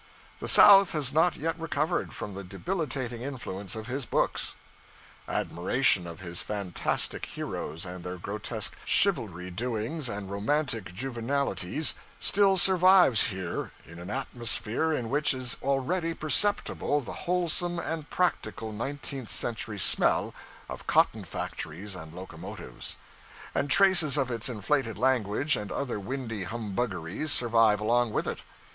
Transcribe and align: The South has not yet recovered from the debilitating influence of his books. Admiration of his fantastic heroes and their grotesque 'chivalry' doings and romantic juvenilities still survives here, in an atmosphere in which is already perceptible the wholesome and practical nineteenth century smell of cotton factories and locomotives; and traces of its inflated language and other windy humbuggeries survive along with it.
The 0.39 0.47
South 0.47 0.93
has 0.93 1.13
not 1.13 1.35
yet 1.35 1.59
recovered 1.59 2.11
from 2.11 2.33
the 2.33 2.43
debilitating 2.43 3.21
influence 3.21 3.75
of 3.75 3.85
his 3.85 4.07
books. 4.07 4.55
Admiration 5.29 6.07
of 6.07 6.21
his 6.21 6.41
fantastic 6.41 7.27
heroes 7.27 7.85
and 7.85 8.03
their 8.03 8.17
grotesque 8.17 8.75
'chivalry' 8.83 9.51
doings 9.51 10.09
and 10.09 10.27
romantic 10.31 10.91
juvenilities 10.91 11.93
still 12.19 12.57
survives 12.57 13.25
here, 13.27 13.73
in 13.85 13.99
an 13.99 14.09
atmosphere 14.09 14.91
in 14.91 15.07
which 15.07 15.35
is 15.35 15.57
already 15.61 16.15
perceptible 16.15 16.99
the 16.99 17.13
wholesome 17.29 17.77
and 17.77 18.09
practical 18.09 18.71
nineteenth 18.71 19.29
century 19.29 19.77
smell 19.77 20.33
of 20.67 20.87
cotton 20.87 21.23
factories 21.23 21.93
and 21.93 22.11
locomotives; 22.15 22.95
and 23.53 23.69
traces 23.69 24.17
of 24.17 24.31
its 24.31 24.49
inflated 24.49 24.97
language 24.97 25.55
and 25.55 25.71
other 25.71 25.99
windy 25.99 26.43
humbuggeries 26.43 27.31
survive 27.31 27.79
along 27.79 28.09
with 28.11 28.25
it. 28.25 28.41